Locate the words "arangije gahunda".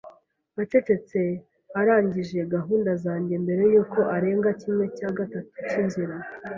1.79-2.91